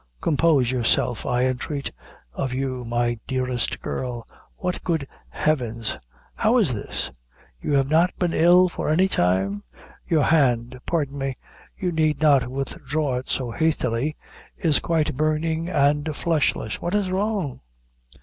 "Compose 0.19 0.71
yourself, 0.71 1.27
I 1.27 1.45
entreat 1.45 1.91
of 2.33 2.53
you, 2.53 2.83
my 2.87 3.19
dearest 3.27 3.79
girl. 3.83 4.27
What! 4.57 4.83
good 4.83 5.07
Heavens, 5.29 5.95
how 6.33 6.57
is 6.57 6.73
this? 6.73 7.11
You 7.61 7.73
have 7.73 7.87
not 7.87 8.17
been 8.17 8.33
ill 8.33 8.67
for 8.67 8.89
any 8.89 9.07
time? 9.07 9.61
Your 10.07 10.23
hand 10.23 10.79
pardon 10.87 11.19
me; 11.19 11.37
you 11.77 11.91
need 11.91 12.19
not 12.19 12.47
withdraw 12.47 13.17
it 13.17 13.29
so 13.29 13.51
hastily 13.51 14.17
is 14.57 14.79
quite 14.79 15.15
burning 15.15 15.69
and 15.69 16.15
fleshless. 16.15 16.81
What 16.81 16.95
is 16.95 17.11
wrong?" 17.11 17.59